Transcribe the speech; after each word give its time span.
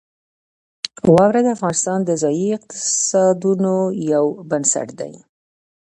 واوره 1.15 1.41
د 1.43 1.47
افغانستان 1.57 1.99
د 2.03 2.11
ځایي 2.21 2.47
اقتصادونو 2.57 3.73
یو 4.13 4.25
بنسټ 4.49 4.87
دی. 4.99 5.13